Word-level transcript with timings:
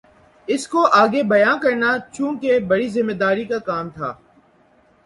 اِس 0.47 0.63
کو 0.71 0.81
آگے 1.01 1.21
بیان 1.31 1.57
کرنا 1.63 1.91
چونکہ 2.15 2.51
بڑی 2.69 2.87
ذمہ 2.95 3.13
داری 3.21 3.45
کا 3.51 3.59
کام 3.69 3.85
تھا 3.95 4.09